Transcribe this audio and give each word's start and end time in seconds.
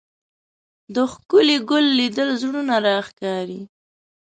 د 0.93 0.95
ښکلي 1.11 1.57
ګل 1.69 1.85
لیدل 1.99 2.29
زړونه 2.41 2.75
راښکاري 2.85 3.61